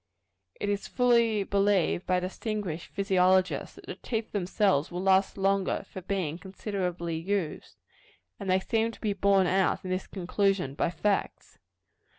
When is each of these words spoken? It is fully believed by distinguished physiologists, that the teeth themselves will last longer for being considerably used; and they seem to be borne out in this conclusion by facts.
It 0.59 0.67
is 0.67 0.87
fully 0.87 1.43
believed 1.43 2.07
by 2.07 2.19
distinguished 2.19 2.87
physiologists, 2.87 3.75
that 3.75 3.85
the 3.85 3.93
teeth 3.93 4.31
themselves 4.31 4.89
will 4.89 5.03
last 5.03 5.37
longer 5.37 5.85
for 5.87 6.01
being 6.01 6.39
considerably 6.39 7.15
used; 7.19 7.75
and 8.39 8.49
they 8.49 8.59
seem 8.61 8.91
to 8.93 8.99
be 8.99 9.13
borne 9.13 9.45
out 9.45 9.83
in 9.85 9.91
this 9.91 10.07
conclusion 10.07 10.73
by 10.73 10.89
facts. 10.89 11.59